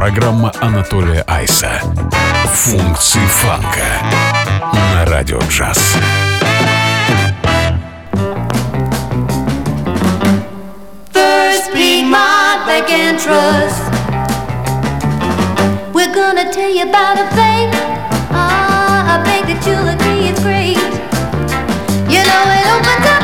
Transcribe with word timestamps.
Программа 0.00 0.50
Анатолия 0.62 1.22
Айса. 1.26 1.78
Функции 2.54 3.20
фанка 3.26 3.84
на 4.72 5.04
радио 5.04 5.38
джаз. 5.50 5.76
Trust. 13.26 13.82
We're 15.92 16.14
gonna 16.14 16.50
tell 16.50 16.72
you 16.74 16.84
about 16.88 17.18
a 17.18 17.26
thing. 17.36 17.68
Ah, 18.32 19.16
a 19.16 19.24
bank 19.26 19.44
that 19.50 19.60
you'll 19.66 19.88
agree 19.96 20.30
it's 20.30 20.40
great. 20.40 20.80
You 22.08 22.22
know 22.28 22.44
it 22.56 22.64
opens 22.74 23.06
up 23.14 23.19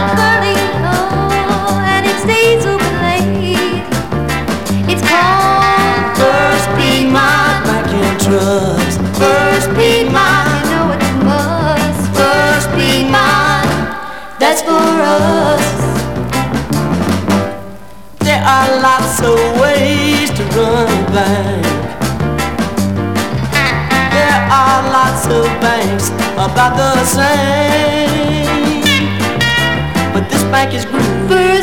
for 14.66 14.92
us. 15.16 15.66
There 18.26 18.42
are 18.54 18.68
lots 18.88 19.16
of 19.30 19.38
ways 19.62 20.28
to 20.38 20.42
run 20.56 20.88
a 20.90 21.02
bank. 21.14 21.66
There 24.16 24.40
are 24.60 24.80
lots 24.98 25.24
of 25.38 25.46
banks 25.64 26.06
about 26.46 26.72
the 26.82 26.92
same. 27.04 28.82
But 30.12 30.28
this 30.30 30.42
bank 30.54 30.74
is 30.74 30.84
groovy. 30.84 31.55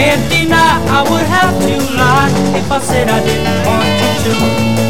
Can't 0.00 0.30
deny 0.30 0.72
I 0.98 1.02
would 1.10 1.26
have 1.36 1.54
to 1.66 1.74
lie 1.94 2.30
if 2.58 2.72
I 2.72 2.78
said 2.80 3.08
I 3.10 3.20
didn't 3.22 3.66
want 3.66 3.86
you 4.24 4.84
to. 4.84 4.89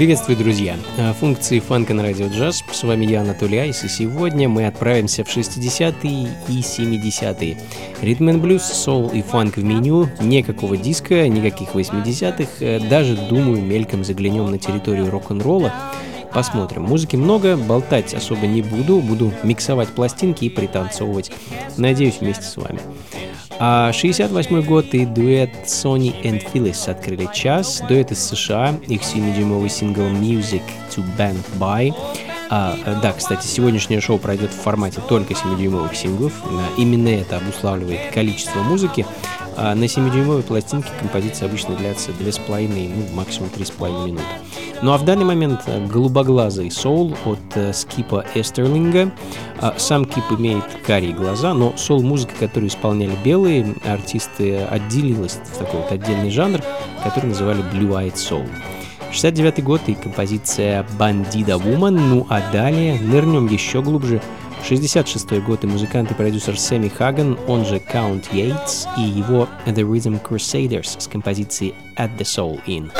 Приветствую, 0.00 0.38
друзья! 0.38 0.78
Э, 0.96 1.12
Функции 1.12 1.58
фанка 1.58 1.92
на 1.92 2.02
радио 2.02 2.28
джаз. 2.28 2.64
С 2.72 2.84
вами 2.84 3.04
я, 3.04 3.20
Анатолий 3.20 3.58
Айс, 3.58 3.84
и 3.84 3.88
сегодня 3.88 4.48
мы 4.48 4.66
отправимся 4.66 5.24
в 5.24 5.28
60-е 5.28 6.30
и 6.48 6.60
70-е. 6.62 7.58
Ритм 8.00 8.30
and 8.30 8.38
блюз, 8.38 8.62
соул 8.62 9.10
и 9.10 9.20
фанк 9.20 9.58
в 9.58 9.62
меню, 9.62 10.08
никакого 10.22 10.78
диска, 10.78 11.28
никаких 11.28 11.74
80-х, 11.74 12.48
Э, 12.60 12.80
даже, 12.80 13.14
думаю, 13.14 13.60
мельком 13.60 14.02
заглянем 14.02 14.50
на 14.50 14.58
территорию 14.58 15.10
рок-н-ролла. 15.10 15.70
Посмотрим. 16.32 16.84
Музыки 16.84 17.16
много, 17.16 17.58
болтать 17.58 18.14
особо 18.14 18.46
не 18.46 18.62
буду, 18.62 19.00
буду 19.00 19.34
миксовать 19.42 19.90
пластинки 19.90 20.46
и 20.46 20.48
пританцовывать. 20.48 21.30
Надеюсь, 21.76 22.20
вместе 22.22 22.44
с 22.44 22.56
вами. 22.56 22.80
А 23.62 23.92
68 23.92 24.62
год 24.62 24.86
и 24.94 25.04
дуэт 25.04 25.50
Sony 25.66 26.14
and 26.22 26.42
Phyllis 26.50 26.90
открыли 26.90 27.28
час. 27.34 27.82
Дуэт 27.86 28.10
из 28.10 28.18
США, 28.24 28.74
их 28.88 29.02
7-дюймовый 29.02 29.68
сингл 29.68 30.00
Music 30.00 30.62
to 30.90 31.04
Band 31.18 31.44
By. 31.58 31.94
А, 32.48 32.74
да, 33.02 33.12
кстати, 33.12 33.46
сегодняшнее 33.46 34.00
шоу 34.00 34.16
пройдет 34.16 34.50
в 34.50 34.56
формате 34.60 35.02
только 35.06 35.34
7-дюймовых 35.34 35.94
синглов. 35.94 36.32
А, 36.46 36.80
Именно 36.80 37.08
это 37.08 37.36
обуславливает 37.36 38.12
количество 38.14 38.60
музыки. 38.60 39.04
А 39.58 39.74
на 39.74 39.84
7-дюймовой 39.84 40.42
пластинке 40.42 40.88
композиция 40.98 41.46
обычно 41.46 41.76
длится 41.76 42.12
2,5, 42.12 42.92
ну, 42.96 43.14
максимум 43.14 43.50
3,5 43.54 44.06
минуты. 44.06 44.24
Ну 44.82 44.92
а 44.92 44.98
в 44.98 45.04
данный 45.04 45.26
момент 45.26 45.60
э, 45.66 45.86
голубоглазый 45.86 46.70
соул 46.70 47.14
от 47.26 47.38
э, 47.54 47.72
Скипа 47.74 48.24
Эстерлинга. 48.34 49.12
А, 49.60 49.74
Сам 49.76 50.06
Кип 50.06 50.24
имеет 50.38 50.64
карие 50.86 51.12
глаза, 51.12 51.52
но 51.52 51.76
соул-музыка, 51.76 52.32
которую 52.40 52.70
исполняли 52.70 53.14
белые 53.22 53.74
артисты, 53.84 54.60
отделилась 54.60 55.38
в 55.52 55.58
такой 55.58 55.80
вот 55.80 55.92
отдельный 55.92 56.30
жанр, 56.30 56.62
который 57.04 57.26
называли 57.26 57.62
Blue 57.74 57.90
Eyed 57.90 58.14
Soul. 58.14 58.48
69 59.12 59.62
год 59.64 59.82
и 59.86 59.94
композиция 59.94 60.86
Bandida 60.98 61.60
Woman, 61.60 61.90
ну 61.90 62.26
а 62.30 62.40
далее 62.50 62.98
нырнем 63.00 63.48
еще 63.48 63.82
глубже. 63.82 64.22
66 64.66 65.42
год 65.42 65.64
и 65.64 65.66
музыкант 65.66 66.10
и 66.10 66.14
продюсер 66.14 66.58
Сэмми 66.58 66.88
Хаган, 66.88 67.38
он 67.48 67.66
же 67.66 67.76
Count 67.76 68.30
Yates, 68.32 68.86
и 68.96 69.02
его 69.02 69.46
The 69.66 69.82
Rhythm 69.82 70.22
Crusaders 70.22 71.00
с 71.00 71.06
композицией 71.06 71.74
At 71.96 72.16
the 72.18 72.24
Soul 72.24 72.60
In. 72.66 72.90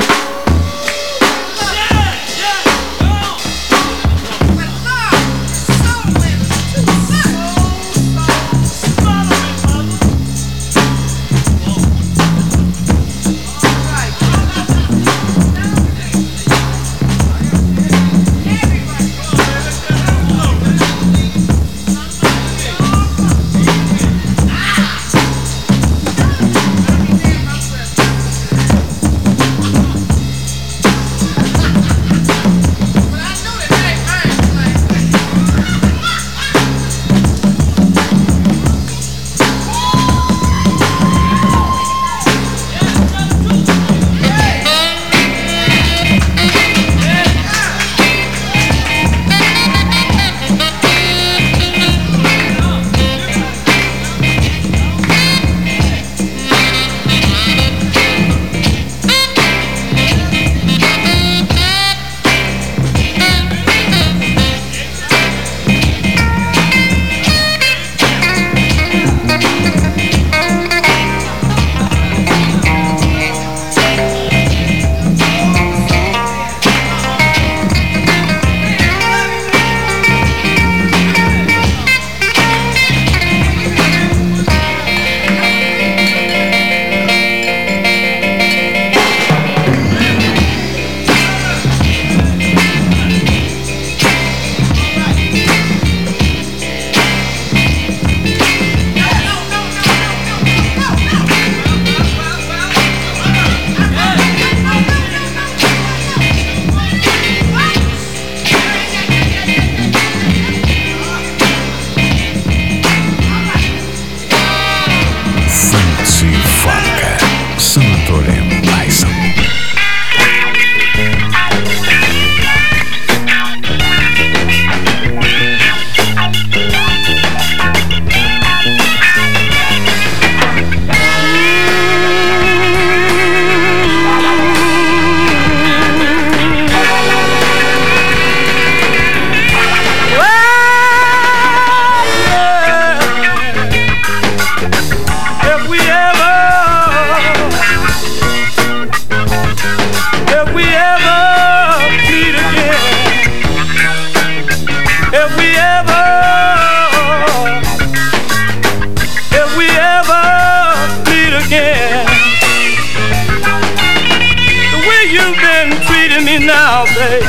Yesterday. 166.85 167.21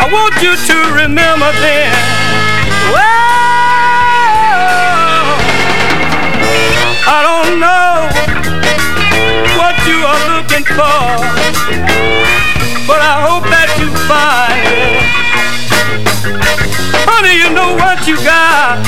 I 0.00 0.08
want 0.10 0.34
you 0.42 0.56
to 0.56 0.76
remember 1.02 1.52
then. 1.62 1.92
Well, 2.90 3.02
I 7.06 7.18
don't 7.22 7.60
know 7.62 8.10
what 9.58 9.76
you 9.86 10.02
are 10.02 10.24
looking 10.34 10.66
for, 10.66 11.14
but 12.86 12.98
I 12.98 13.22
hope 13.22 13.44
that 13.50 13.70
you 13.78 13.88
find 14.10 14.66
it. 14.66 14.98
Honey, 17.06 17.34
you 17.38 17.50
know 17.54 17.74
what 17.78 18.06
you 18.06 18.16
got, 18.24 18.82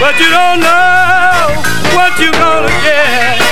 but 0.00 0.14
you 0.20 0.30
don't 0.30 0.60
know 0.60 1.50
what 1.96 2.14
you're 2.20 2.38
gonna 2.38 2.70
get. 2.82 3.42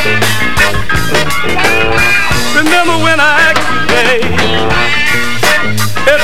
Remember 2.55 2.97
when 3.03 3.19
I 3.19 3.62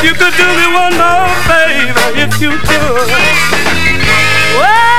you 0.03 0.13
could 0.15 0.35
do 0.37 0.47
me 0.59 0.67
one 0.75 0.95
more 0.95 1.29
favor, 1.49 2.09
if 2.15 2.41
you 2.41 2.51
could. 2.51 3.09
Well, 4.59 4.98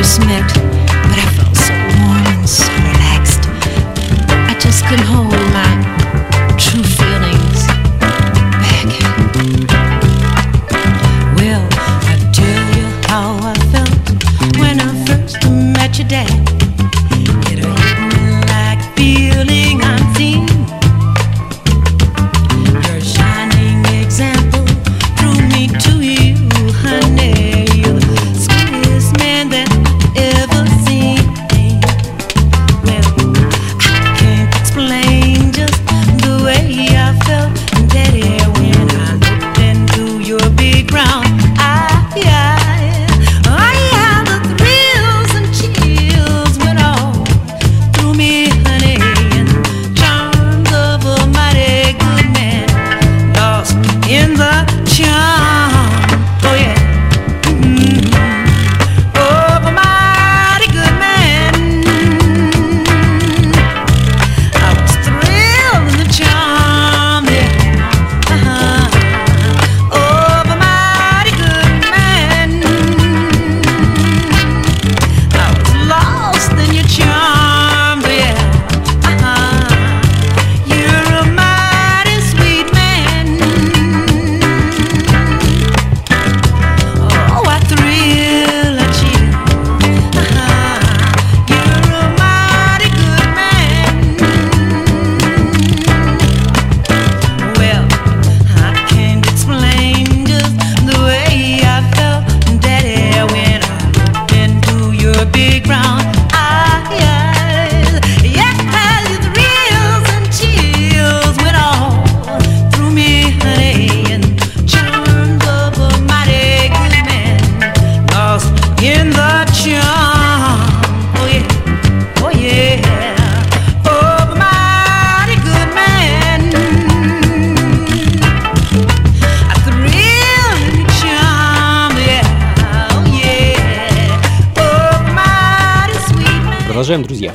was 0.00 0.18
met 0.20 0.69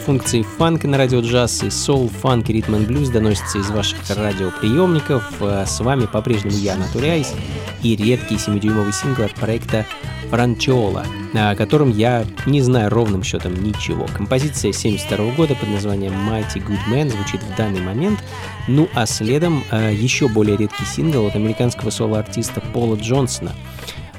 Функции 0.06 0.44
фанка 0.44 0.88
на 0.88 1.00
радио 1.00 1.22
джаз 1.22 1.64
и 1.64 1.72
соул, 1.72 2.10
фанк 2.10 2.52
и 2.52 2.54
ритм 2.54 2.76
and 2.76 2.86
блюз 2.86 3.10
доносятся 3.10 3.58
из 3.58 3.72
ваших 3.72 3.98
радиоприемников. 4.08 5.24
Э, 5.40 5.66
с 5.66 5.80
вами 5.80 6.06
по-прежнему 6.06 6.56
я, 6.58 6.76
Анатолий 6.76 7.10
Айс, 7.10 7.34
и 7.82 7.96
редкий 7.96 8.36
7-дюймовый 8.36 8.94
сингл 8.94 9.24
от 9.24 9.34
проекта 9.34 9.84
Франчола, 10.30 11.08
о 11.34 11.56
котором 11.56 11.90
я 11.90 12.24
не 12.46 12.62
знаю 12.62 12.92
ровным 12.92 13.24
счетом 13.24 13.56
ничего. 13.64 14.06
Композиция 14.16 14.74
72 14.74 15.32
года 15.32 15.56
под 15.56 15.70
названием 15.70 16.14
Mighty 16.14 16.64
Good 16.64 16.88
Man 16.88 17.10
звучит 17.10 17.42
в 17.42 17.56
данный 17.58 17.82
момент. 17.82 18.20
Ну 18.68 18.88
а 18.94 19.08
следом 19.08 19.64
э, 19.72 19.92
еще 19.92 20.28
более 20.28 20.56
редкий 20.56 20.86
сингл 20.86 21.26
от 21.26 21.36
американского 21.36 21.90
соло-артиста 21.90 22.62
Пола 22.62 22.96
Джонсона– 22.96 23.54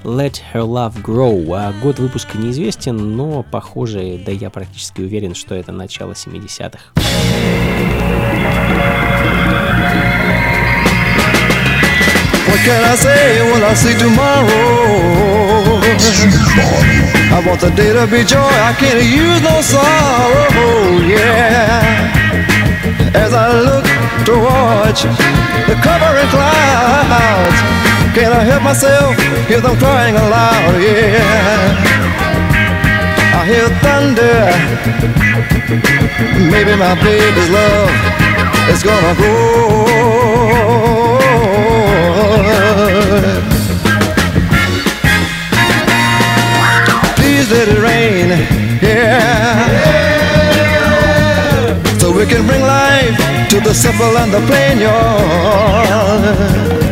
Let 0.05 0.41
Her 0.53 0.63
Love 0.63 1.03
Grow. 1.03 1.53
А 1.55 1.73
год 1.83 1.99
выпуска 1.99 2.39
неизвестен, 2.39 3.17
но 3.17 3.43
похоже, 3.43 4.21
да 4.25 4.33
я 4.33 4.51
практически 4.51 5.01
уверен, 5.01 5.35
что 5.35 5.55
это 5.55 5.73
начало 5.73 6.13
70-х. 6.13 6.79
What 12.47 12.61
can 12.65 12.85
I 12.85 12.97
say 12.97 13.43
when 13.53 13.63
I 13.63 13.75
see 13.75 13.95
tomorrow? 13.99 14.47
I 17.29 17.41
want 17.45 17.61
the 17.61 17.71
day 17.71 17.93
to 17.93 18.07
be 18.07 18.25
joy, 18.25 18.39
I 18.39 18.73
can't 18.79 19.03
use 19.03 19.43
no 19.43 19.61
sorrow, 19.61 21.01
yeah. 21.07 22.13
As 23.15 23.35
I 23.35 23.51
look 23.53 23.85
towards 24.25 25.03
the 25.03 25.75
covering 25.83 26.29
clouds, 26.29 27.76
Can 28.17 28.33
I 28.33 28.45
help 28.45 28.63
myself? 28.63 29.15
Hear 29.47 29.61
them 29.61 29.77
crying 29.77 30.17
aloud, 30.17 30.81
yeah. 30.81 31.77
I 33.37 33.45
hear 33.45 33.69
thunder. 33.85 34.49
Maybe 36.51 36.75
my 36.81 36.95
baby's 37.05 37.51
love 37.51 37.91
is 38.73 38.83
gonna 38.83 39.15
grow. 39.21 39.77
Please 47.17 47.51
let 47.53 47.69
it 47.69 47.79
rain, 47.85 48.31
yeah. 48.81 49.61
So 51.99 52.11
we 52.17 52.25
can 52.25 52.47
bring 52.47 52.63
life 52.63 53.15
to 53.51 53.61
the 53.61 53.75
simple 53.75 54.17
and 54.17 54.33
the 54.33 54.41
plain, 54.49 54.81
y'all 54.81 56.86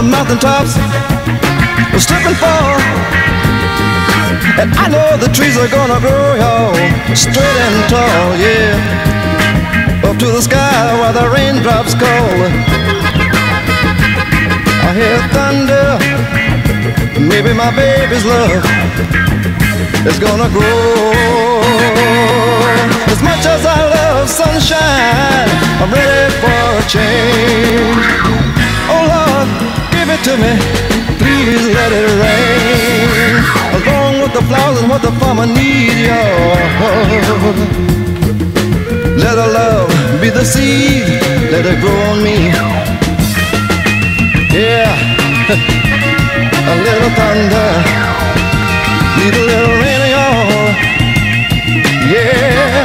the 0.00 0.08
mountaintops 0.08 0.80
will 1.92 2.00
slip 2.00 2.24
and. 2.24 2.80
And 4.56 4.72
I 4.72 4.88
know 4.88 5.16
the 5.20 5.28
trees 5.28 5.56
are 5.60 5.68
gonna 5.68 6.00
grow, 6.00 6.36
y'all, 6.40 6.72
straight 7.14 7.58
and 7.66 7.78
tall, 7.92 8.28
yeah. 8.40 10.08
Up 10.08 10.16
to 10.16 10.26
the 10.26 10.40
sky 10.40 10.96
while 11.00 11.12
the 11.12 11.28
raindrops 11.28 11.92
call. 11.92 12.36
I 14.88 14.90
hear 14.96 15.18
thunder, 15.36 15.88
maybe 17.20 17.52
my 17.52 17.70
baby's 17.76 18.24
love 18.24 18.64
is 20.08 20.18
gonna 20.18 20.48
grow. 20.48 21.60
As 23.12 23.20
much 23.22 23.44
as 23.44 23.66
I 23.66 23.80
love 23.96 24.28
sunshine, 24.30 25.50
I'm 25.80 25.92
ready 25.92 26.32
for 26.40 26.60
a 26.80 26.84
change. 26.88 28.06
Oh 28.92 29.06
Lord, 29.06 29.19
give 30.00 30.08
it 30.16 30.22
to 30.24 30.34
me, 30.44 30.52
please 31.20 31.64
let 31.76 31.92
it 31.92 32.08
rain. 32.24 33.36
Along 33.76 34.14
with 34.22 34.32
the 34.32 34.42
flowers 34.48 34.80
and 34.80 34.88
what 34.88 35.02
the 35.02 35.12
farmer 35.20 35.44
needs, 35.44 36.00
y'all. 36.08 36.56
Let 39.24 39.36
our 39.36 39.52
love 39.60 39.90
be 40.22 40.30
the 40.30 40.44
seed, 40.52 41.04
let 41.52 41.64
it 41.72 41.78
grow 41.82 42.00
on 42.12 42.18
me. 42.24 42.38
Yeah, 44.56 44.88
a 46.72 46.76
little 46.86 47.12
thunder, 47.18 47.68
need 49.18 49.34
a 49.42 49.44
little 49.52 49.76
rain, 49.82 50.02
y'all. 50.14 50.70
Yeah, 52.14 52.84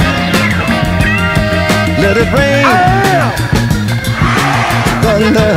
let 2.04 2.16
it 2.24 2.30
rain, 2.38 2.66
ah. 2.68 3.32
thunder, 5.04 5.55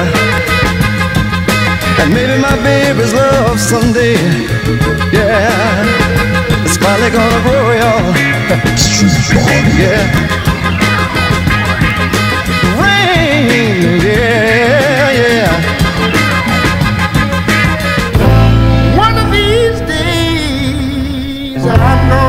and 2.00 2.12
maybe 2.14 2.36
my 2.40 2.56
baby's 2.62 3.12
love 3.12 3.58
someday. 3.58 4.14
Yeah, 5.12 5.84
it's 6.64 6.76
finally 6.76 7.10
gonna 7.10 7.40
grow, 7.42 7.72
y'all. 7.80 8.14
yeah. 9.82 10.02
Rain, 12.80 14.00
yeah, 14.06 15.10
yeah. 15.22 15.50
One 18.96 19.16
of 19.22 19.28
these 19.32 19.78
days, 19.94 21.62
I'm 21.66 22.08
gonna 22.10 22.27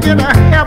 get 0.00 0.18
a 0.18 0.38
help. 0.50 0.63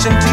attention 0.00 0.18
to 0.18 0.29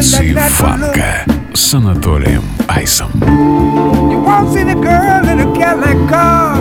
Эмоции 0.00 0.32
фанка 0.32 1.26
с 1.52 1.74
Анатолием 1.74 2.42
Айсом. 2.68 3.10
You 3.20 4.24
won't 4.24 4.50
see 4.50 4.64
the 4.64 4.74
girl 4.74 5.28
in 5.28 5.40
car 6.08 6.56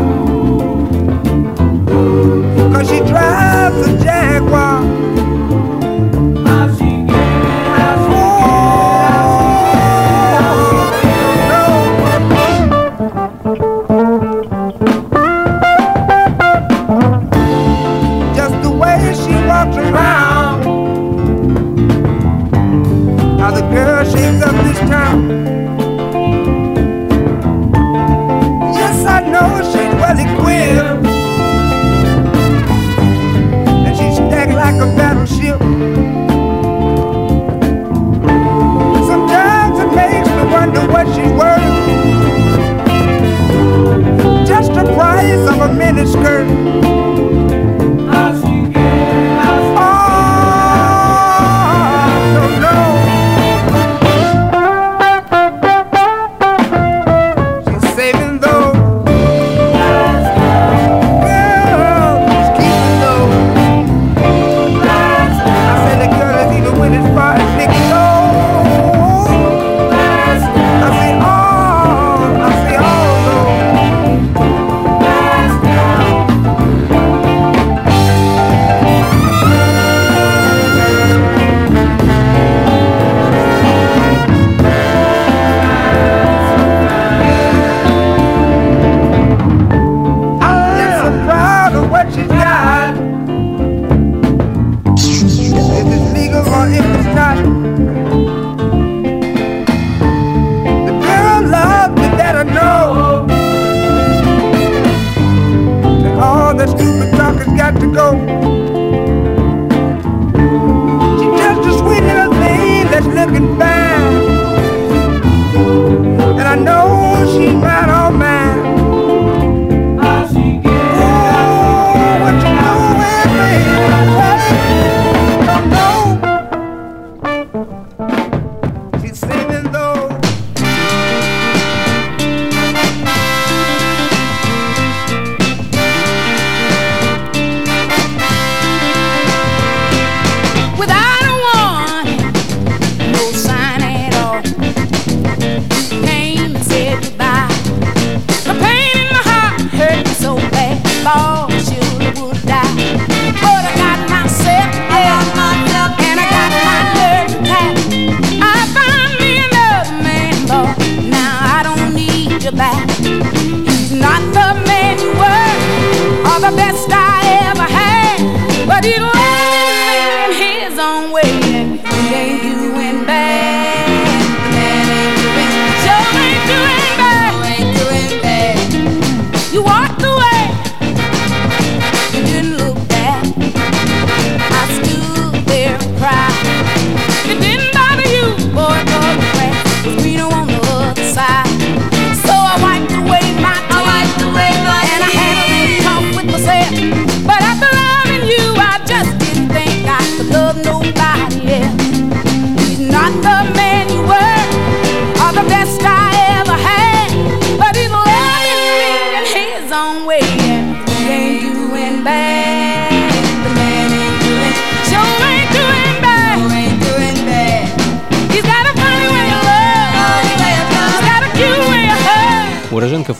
Cause 2.73 2.89
she 2.89 2.99
drives 2.99 3.87
a 3.87 3.97
Jaguar. 4.03 5.18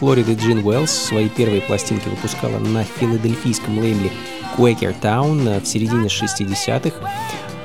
Флориды 0.10 0.34
Джин 0.34 0.66
Уэллс 0.66 0.90
свои 0.90 1.30
первые 1.30 1.62
пластинки 1.62 2.10
выпускала 2.10 2.58
на 2.58 2.84
филадельфийском 2.84 3.78
лейбле 3.78 4.10
Quaker 4.58 5.00
Town 5.00 5.62
в 5.62 5.68
середине 5.68 6.08
60-х, 6.08 6.96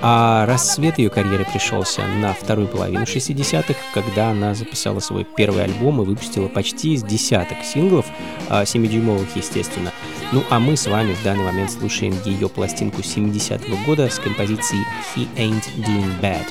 а 0.03 0.45
расцвет 0.45 0.99
ее 0.99 1.09
карьеры 1.09 1.47
пришелся 1.51 2.03
на 2.07 2.35
вторую 2.35 2.69
половину 2.69 3.05
60-х, 3.05 3.75
когда 3.95 4.29
она 4.29 4.55
записала 4.55 5.01
свой 5.01 5.25
первый 5.25 5.65
альбом 5.65 6.03
и 6.03 6.05
выпустила 6.05 6.49
почти 6.49 6.99
с 6.99 7.03
десяток 7.03 7.65
синглов, 7.65 8.05
а, 8.51 8.65
7-дюймовых, 8.65 9.35
естественно. 9.37 9.91
Ну 10.33 10.45
а 10.51 10.61
мы 10.61 10.77
с 10.77 10.87
вами 10.87 11.15
в 11.15 11.23
данный 11.23 11.45
момент 11.45 11.71
слушаем 11.71 12.15
ее 12.27 12.51
пластинку 12.51 13.01
70-го 13.01 13.87
года 13.87 14.11
с 14.11 14.19
композицией 14.19 14.85
He 15.17 15.27
Ain't 15.39 15.65
Doing 15.79 16.21
Bad 16.21 16.45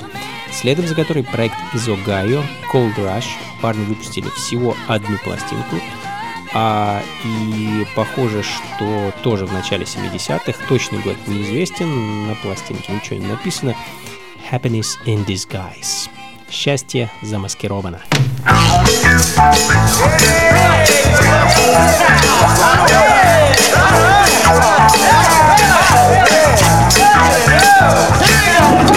следом 0.54 0.86
за 0.86 0.94
которой 0.94 1.24
проект 1.24 1.56
из 1.74 1.88
Огайо 1.88 2.42
Cold 2.72 2.94
Rush 2.96 3.26
парни 3.60 3.84
выпустили 3.84 4.28
всего 4.30 4.76
одну 4.88 5.18
пластинку, 5.18 5.76
а, 6.52 7.02
и 7.24 7.84
похоже, 7.96 8.42
что 8.42 9.12
тоже 9.22 9.46
в 9.46 9.52
начале 9.52 9.84
70-х, 9.84 10.52
точный 10.68 11.00
год 11.00 11.16
неизвестен, 11.26 12.28
на 12.28 12.34
пластинке 12.36 12.92
ничего 12.92 13.16
не 13.16 13.26
написано, 13.26 13.74
Happiness 14.50 14.98
in 15.06 15.24
Disguise. 15.26 16.08
Счастье 16.50 17.10
замаскировано. 17.22 18.00
You 28.88 28.93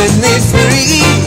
set 0.00 0.16
me 0.22 0.34
free, 0.48 1.19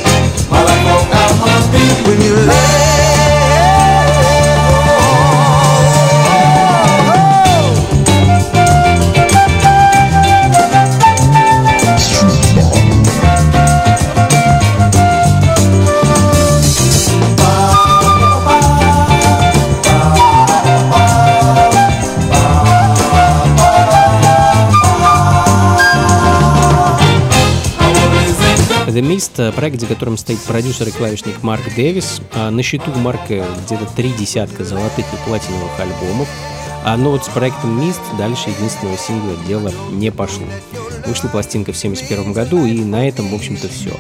проект, 29.56 29.80
за 29.80 29.88
которым 29.88 30.18
стоит 30.18 30.40
продюсер 30.40 30.88
и 30.88 30.92
клавишник 30.92 31.42
Марк 31.44 31.64
Дэвис. 31.76 32.22
А 32.34 32.52
На 32.52 32.64
счету 32.64 32.92
Марка 32.96 33.46
где-то 33.66 33.86
три 33.96 34.12
десятка 34.14 34.64
золотых 34.64 35.06
и 35.14 35.28
платиновых 35.28 35.80
альбомов. 35.80 36.28
А, 36.86 36.98
но 36.98 37.12
вот 37.12 37.24
с 37.24 37.30
проектом 37.30 37.80
Mist 37.80 38.02
дальше 38.18 38.50
единственного 38.50 38.98
сингла 38.98 39.36
дело 39.48 39.72
не 39.92 40.12
пошло. 40.12 40.46
Вышла 41.06 41.30
пластинка 41.30 41.72
в 41.72 41.78
71 41.78 42.34
году, 42.34 42.66
и 42.66 42.84
на 42.84 43.08
этом, 43.08 43.30
в 43.30 43.36
общем-то, 43.36 43.70
все. 43.70 43.92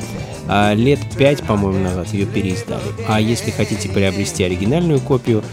А 0.47 0.73
лет 0.73 0.99
пять, 1.17 1.43
по-моему, 1.43 1.79
назад 1.79 2.13
ее 2.13 2.25
переиздали. 2.25 2.83
А 3.07 3.21
если 3.21 3.51
хотите 3.51 3.87
приобрести 3.87 4.43
оригинальную 4.43 4.99
копию, 4.99 5.43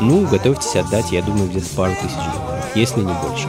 ну, 0.00 0.26
готовьтесь 0.26 0.74
отдать, 0.74 1.12
я 1.12 1.22
думаю, 1.22 1.48
где-то 1.48 1.66
пару 1.76 1.92
тысяч 1.94 2.16
долларов, 2.16 2.64
если 2.74 3.00
не 3.00 3.12
больше. 3.12 3.48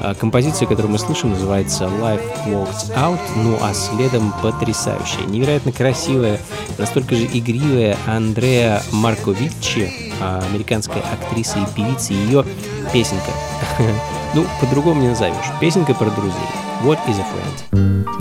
А 0.00 0.14
Композиция, 0.14 0.66
которую 0.66 0.92
мы 0.92 0.98
слышим, 0.98 1.30
называется 1.30 1.84
Life 1.84 2.46
Walks 2.46 2.90
Out, 2.96 3.20
ну 3.36 3.58
а 3.60 3.74
следом 3.74 4.32
потрясающая, 4.42 5.26
невероятно 5.26 5.72
красивая, 5.72 6.40
настолько 6.78 7.14
же 7.14 7.26
игривая 7.26 7.98
Андреа 8.06 8.82
Марковиччи, 8.92 9.92
а, 10.20 10.42
американская 10.50 11.02
актриса 11.02 11.58
и 11.58 11.66
певица, 11.76 12.14
ее 12.14 12.44
песенка. 12.92 13.30
Ну, 14.32 14.46
по-другому 14.60 15.02
не 15.02 15.08
назовешь. 15.08 15.34
Песенка 15.60 15.92
про 15.92 16.08
друзей. 16.08 16.38
What 16.84 17.00
is 17.08 17.18
a 17.18 17.24
friend? 17.24 18.20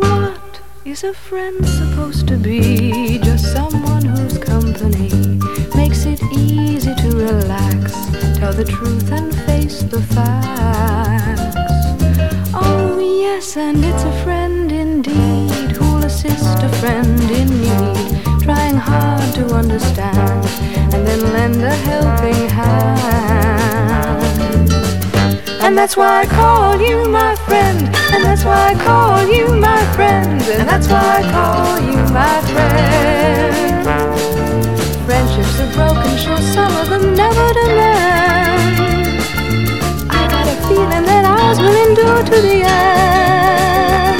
What 0.00 0.60
is 0.86 1.04
a 1.04 1.12
friend 1.12 1.62
supposed 1.66 2.26
to 2.28 2.38
be? 2.38 3.18
Just 3.22 3.52
someone 3.52 4.02
whose 4.02 4.38
company 4.38 5.37
easy 6.32 6.94
to 6.94 7.08
relax, 7.16 7.92
tell 8.38 8.52
the 8.52 8.64
truth 8.64 9.10
and 9.12 9.34
face 9.46 9.82
the 9.82 10.00
facts. 10.00 11.56
Oh, 12.54 12.98
yes, 12.98 13.56
and 13.56 13.84
it's 13.84 14.04
a 14.04 14.12
friend 14.24 14.70
indeed 14.72 15.70
who'll 15.76 16.04
assist 16.04 16.62
a 16.62 16.68
friend 16.80 17.20
in 17.40 17.48
need, 17.60 18.42
trying 18.42 18.76
hard 18.76 19.34
to 19.34 19.44
understand 19.54 20.46
and 20.94 21.06
then 21.06 21.20
lend 21.32 21.62
a 21.62 21.74
helping 21.90 22.48
hand. 22.48 23.38
And 25.60 25.76
that's 25.76 25.96
why 25.96 26.20
I 26.22 26.26
call 26.26 26.80
you 26.80 27.08
my 27.08 27.34
friend. 27.46 27.80
And 28.12 28.24
that's 28.24 28.44
why 28.44 28.72
I 28.72 28.74
call 28.74 29.26
you 29.26 29.48
my 29.54 29.84
friend. 29.94 30.40
And 30.42 30.66
that's 30.68 30.88
why 30.88 31.20
I 31.20 31.22
call 31.30 31.78
you 31.88 31.98
my 32.12 32.27
to 42.24 42.40
the 42.42 42.62
end. 42.66 44.18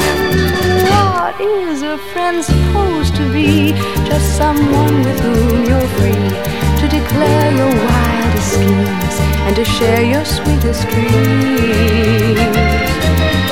What 0.89 1.41
is 1.41 1.83
a 1.83 1.99
friend 2.13 2.45
supposed 2.45 3.17
to 3.17 3.33
be? 3.33 3.73
Just 4.07 4.37
someone 4.37 5.03
with 5.05 5.19
whom 5.21 5.65
you're 5.65 5.89
free 5.99 6.31
to 6.81 6.87
declare 6.89 7.51
your 7.61 7.73
wildest 7.87 8.53
schemes 8.53 9.17
and 9.47 9.57
to 9.57 9.65
share 9.65 10.05
your 10.05 10.25
sweetest 10.25 10.87
dreams. 10.89 12.39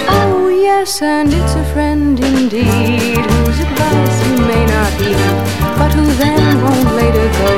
Oh, 0.09 0.49
yes, 0.49 1.03
and 1.03 1.32
it's 1.32 1.55
a 1.55 1.64
friend 1.72 2.18
indeed 2.20 3.24
whose 3.30 3.59
advice 3.59 4.16
you 4.28 4.36
may 4.47 4.64
not 4.66 4.92
heed, 5.01 5.36
but 5.78 5.92
who 5.92 6.07
then 6.22 6.62
won't 6.62 6.94
later 6.94 7.28
go 7.40 7.51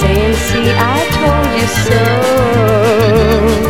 saying, 0.00 0.34
See, 0.34 0.70
I 0.76 0.98
told 1.16 1.50
you 1.58 1.66
so. 1.88 3.69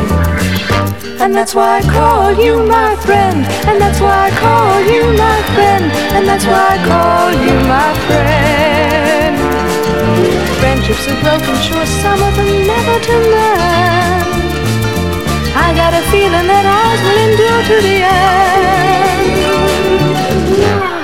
And 1.23 1.35
that's 1.35 1.55
why 1.55 1.81
I 1.81 1.83
call 1.83 2.33
you 2.33 2.65
my 2.67 2.97
friend. 2.97 3.45
And 3.69 3.79
that's 3.79 4.01
why 4.01 4.29
I 4.29 4.31
call 4.41 4.81
you 4.81 5.05
my 5.19 5.43
friend. 5.55 5.85
And 6.17 6.27
that's 6.27 6.47
why 6.47 6.67
I 6.75 6.79
call 6.93 7.31
you 7.45 7.55
my 7.69 7.93
friend. 8.09 9.37
Friendships 10.61 11.07
are 11.13 11.21
broken, 11.21 11.57
sure, 11.61 11.87
some 12.01 12.21
of 12.23 12.33
them 12.37 12.67
never 12.67 12.97
to 13.09 13.17
mend. 13.33 14.31
I 15.53 15.75
got 15.77 15.93
a 15.93 16.03
feeling 16.11 16.47
that 16.49 16.65
ours 16.65 17.01
will 17.05 17.21
endure 17.29 17.63
to 17.69 17.77
the 17.87 17.97
end. 20.97 21.00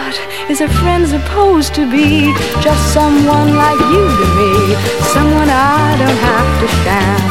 Is 0.49 0.61
a 0.61 0.69
friend 0.69 1.09
supposed 1.09 1.75
to 1.75 1.91
be? 1.91 2.33
Just 2.63 2.95
someone 2.95 3.57
like 3.57 3.81
you 3.91 4.05
to 4.21 4.27
me. 4.39 4.77
Someone 5.13 5.51
I 5.51 5.97
don't 5.99 6.21
have 6.31 6.51
to 6.61 6.69
stand. 6.79 7.23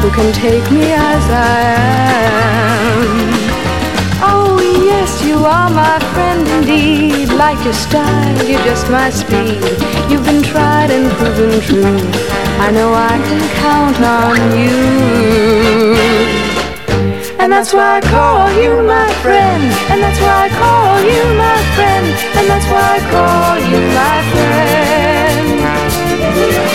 Who 0.00 0.10
can 0.12 0.32
take 0.32 0.70
me 0.70 0.92
as 0.92 1.24
I 1.30 1.62
am. 2.30 3.08
Oh, 4.22 4.60
yes, 4.84 5.24
you 5.24 5.44
are 5.44 5.68
my 5.68 5.98
friend 6.14 6.46
indeed. 6.46 7.30
Like 7.30 7.58
your 7.64 7.74
style, 7.74 8.48
you're 8.48 8.62
just 8.62 8.88
my 8.88 9.10
speed. 9.10 9.64
You've 10.08 10.24
been 10.24 10.44
tried 10.44 10.92
and 10.92 11.10
proven 11.18 11.60
true. 11.60 11.98
I 12.60 12.70
know 12.70 12.94
I 12.94 13.18
can 13.26 13.42
count 13.58 14.00
on 14.00 14.36
you. 14.60 16.39
And 17.39 17.51
that's 17.51 17.73
why 17.73 17.97
I 17.97 18.01
call 18.01 18.49
you 18.61 18.81
my 18.83 19.07
friend. 19.23 19.63
And 19.91 20.01
that's 20.03 20.19
why 20.19 20.35
I 20.45 20.49
call 20.49 20.99
you 21.03 21.23
my 21.37 21.59
friend. 21.75 22.05
And 22.37 22.45
that's 22.49 22.67
why 22.73 22.85
I 22.97 22.99
call 23.13 23.55
you 23.71 23.79
my 24.01 24.17
friend. 24.31 25.45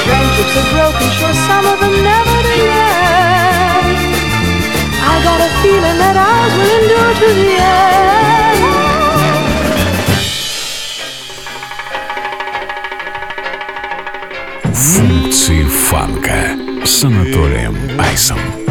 Friendships 0.06 0.54
are 0.61 0.68
broken, 0.74 1.08
sure, 1.18 1.36
some 1.48 1.66
of 1.72 1.78
them 1.82 1.94
never 2.02 2.36
to 2.48 2.56
end. 2.61 3.96
I 5.12 5.14
got 5.28 5.40
a 5.48 5.50
feeling 5.62 5.98
that 6.02 6.16
ours 6.28 6.52
will 6.58 6.72
endure 6.78 7.12
to 7.20 7.28
the 7.40 7.50
end. 7.61 7.80
Функции 14.72 15.64
фанка 15.64 16.40
с 16.84 17.04
Анатолием 17.04 17.76
Айсом. 17.98 18.63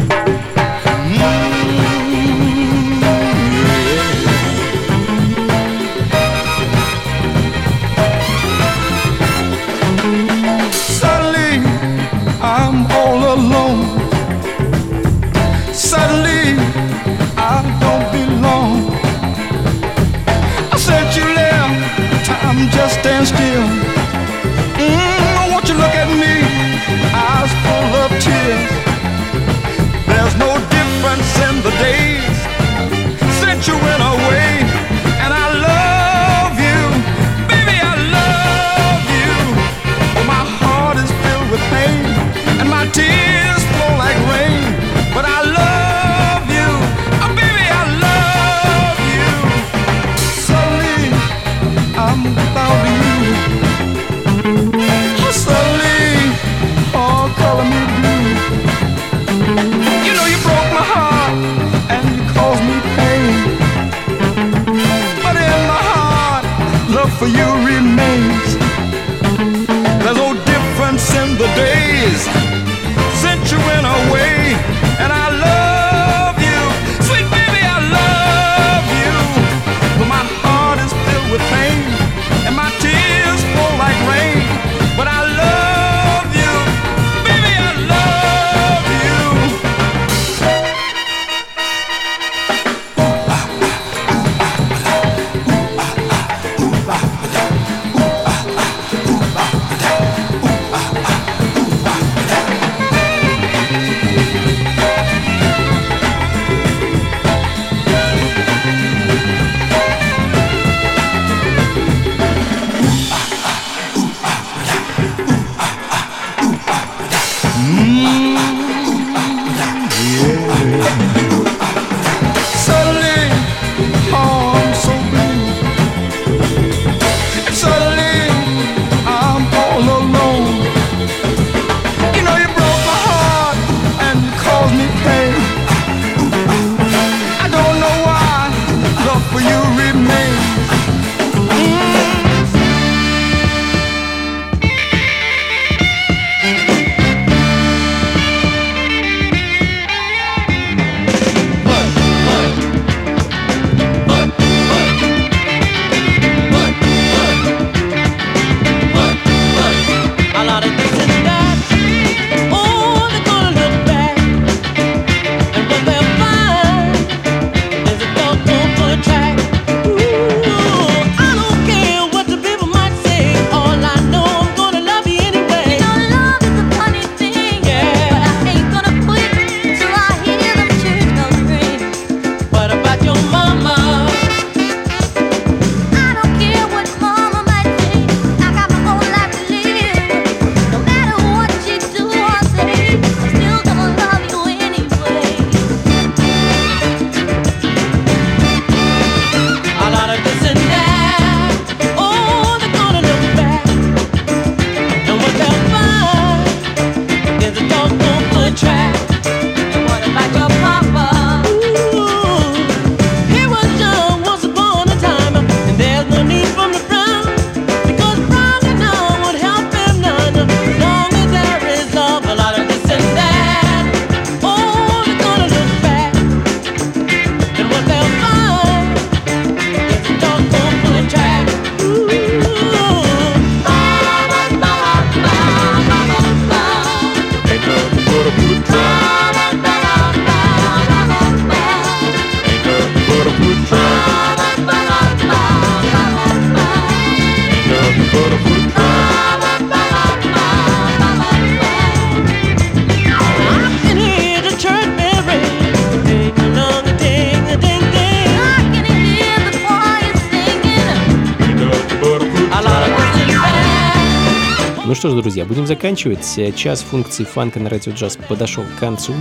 друзья, 265.34 265.46
будем 265.46 265.66
заканчивать. 265.66 266.54
Час 266.54 266.82
функций 266.82 267.24
фанка 267.24 267.58
на 267.58 267.68
радио 267.68 267.92
джаз 267.92 268.16
подошел 268.28 268.62
к 268.62 268.78
концу. 268.78 269.14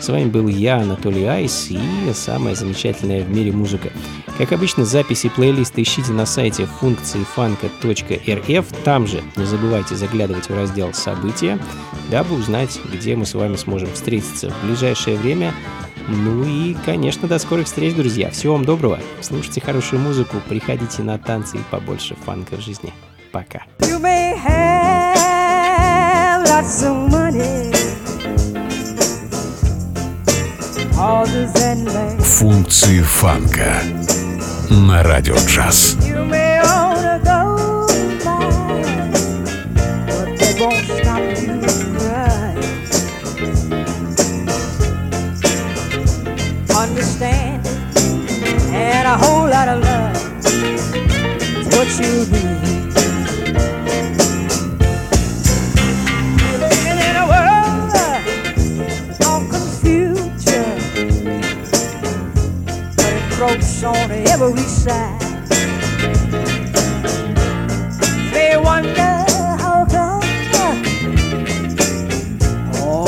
С 0.00 0.08
вами 0.08 0.24
был 0.24 0.48
я, 0.48 0.78
Анатолий 0.78 1.26
Айс, 1.26 1.66
и 1.68 1.78
самая 2.14 2.54
замечательная 2.54 3.22
в 3.22 3.28
мире 3.28 3.52
музыка. 3.52 3.90
Как 4.38 4.52
обычно, 4.52 4.86
записи 4.86 5.26
и 5.26 5.28
плейлисты 5.28 5.82
ищите 5.82 6.12
на 6.12 6.24
сайте 6.24 6.64
функции 6.64 7.22
фанка.рф. 7.34 8.66
Там 8.84 9.06
же 9.06 9.22
не 9.36 9.44
забывайте 9.44 9.96
заглядывать 9.96 10.48
в 10.48 10.54
раздел 10.54 10.94
«События», 10.94 11.58
дабы 12.10 12.36
узнать, 12.36 12.80
где 12.90 13.14
мы 13.14 13.26
с 13.26 13.34
вами 13.34 13.56
сможем 13.56 13.92
встретиться 13.92 14.48
в 14.48 14.64
ближайшее 14.64 15.18
время. 15.18 15.52
Ну 16.08 16.42
и, 16.42 16.74
конечно, 16.86 17.28
до 17.28 17.38
скорых 17.38 17.66
встреч, 17.66 17.92
друзья. 17.94 18.30
Всего 18.30 18.54
вам 18.54 18.64
доброго. 18.64 18.98
Слушайте 19.20 19.60
хорошую 19.60 20.00
музыку, 20.00 20.38
приходите 20.48 21.02
на 21.02 21.18
танцы 21.18 21.58
и 21.58 21.62
побольше 21.70 22.14
фанка 22.24 22.56
в 22.56 22.62
жизни. 22.62 22.94
Пока. 23.30 23.66
You 23.80 24.00
may 24.00 24.34
have 24.42 24.59
got 26.60 26.68
some 26.68 27.08
money. 27.10 27.72
Функции 32.22 33.00
фанка 33.00 33.82
на 34.68 35.02
радио 35.02 35.36
джаз. 35.36 35.96
Understand 46.68 47.66
and 48.72 49.06
a 49.06 49.16
whole 49.16 49.48
lot 49.48 49.68
of 49.68 49.82
love. 49.82 50.16
What 51.72 51.88
you 52.00 52.24
do. 52.26 52.49
every 64.42 64.62
side. 64.62 65.20
They 68.32 68.56
wonder 68.56 69.12
how 69.60 69.84
come, 69.90 70.22
oh, 72.76 73.06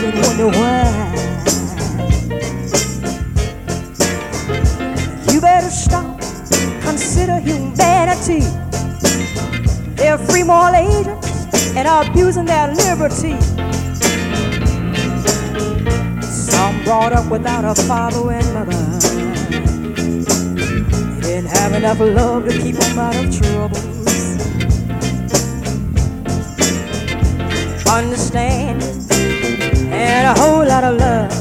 they 0.00 0.10
wonder 0.22 0.48
why. 0.56 0.86
You 5.32 5.40
better 5.40 5.70
stop, 5.70 6.20
consider 6.82 7.40
humanity. 7.40 8.40
They're 9.96 10.18
free 10.18 10.44
moral 10.44 10.76
agents 10.76 11.74
and 11.74 11.88
are 11.88 12.08
abusing 12.08 12.44
their 12.44 12.68
liberty. 12.68 13.36
Some 16.22 16.84
brought 16.84 17.12
up 17.12 17.28
without 17.30 17.64
a 17.64 17.74
father 17.82 18.30
and 18.30 18.54
mother 18.54 18.79
enough 21.80 22.00
love 22.00 22.44
to 22.44 22.52
keep 22.58 22.76
them 22.76 22.98
out 22.98 23.16
of 23.16 23.34
troubles. 23.34 24.06
Understanding 27.88 29.08
and 29.90 30.26
a 30.26 30.34
whole 30.38 30.66
lot 30.66 30.84
of 30.84 30.98
love 30.98 31.32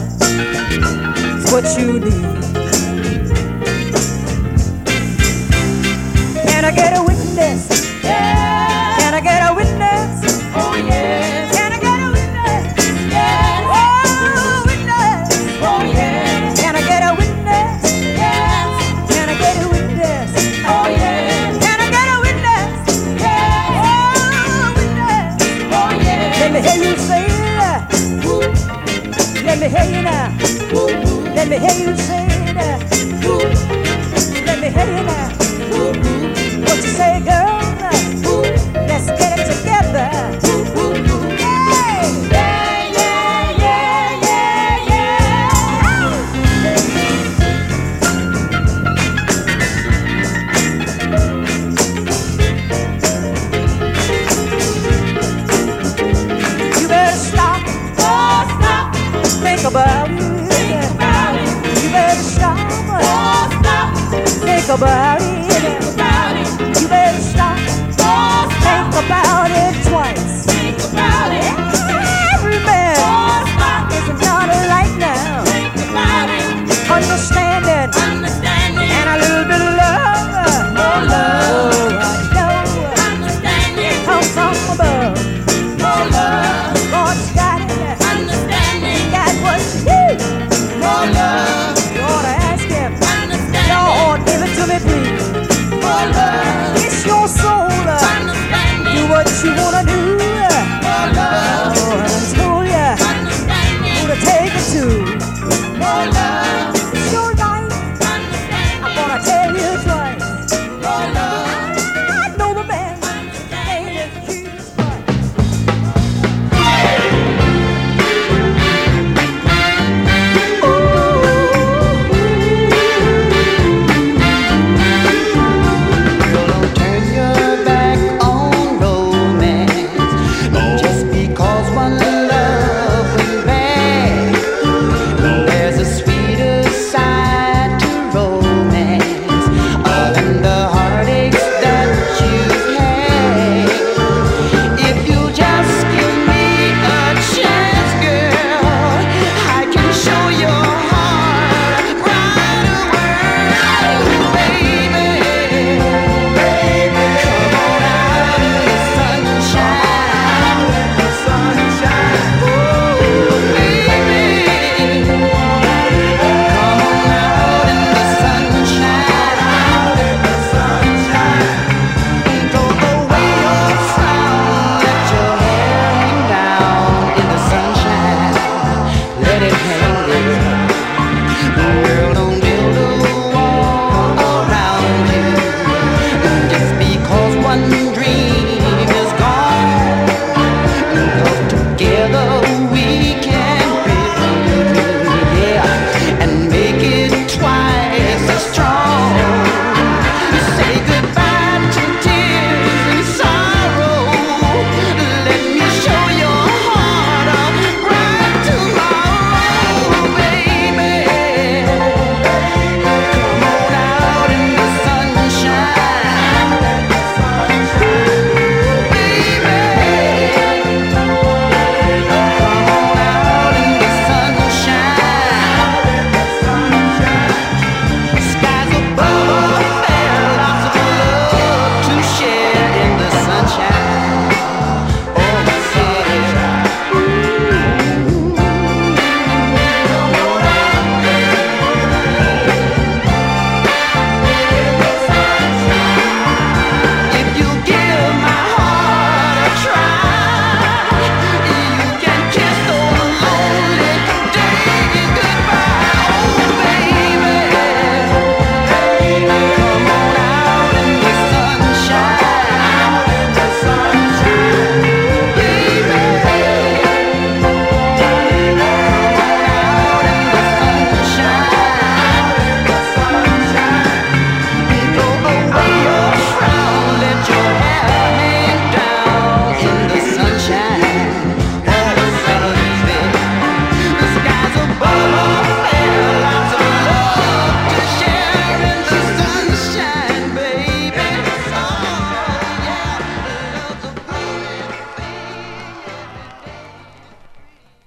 is 1.36 1.52
what 1.52 1.66
you 1.78 2.00
need. 2.00 2.14
Can 6.48 6.64
I 6.64 6.72
get 6.72 6.98
a 6.98 7.04
witness? 7.04 7.69
hear 31.60 31.90
you 31.90 31.98
say 31.98 32.29